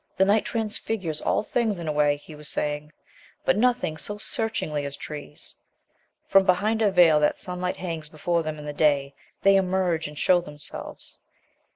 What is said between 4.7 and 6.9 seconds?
as trees. From behind a